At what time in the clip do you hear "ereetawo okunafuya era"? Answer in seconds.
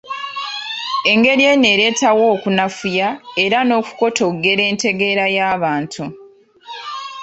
1.73-3.57